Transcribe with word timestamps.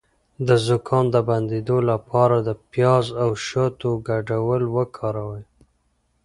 د 0.47 0.49
زکام 0.67 1.05
د 1.15 1.17
بندیدو 1.29 1.77
لپاره 1.91 2.37
د 2.47 2.49
پیاز 2.71 3.05
او 3.23 3.29
شاتو 3.47 3.89
ګډول 4.09 4.63
وکاروئ 4.75 5.43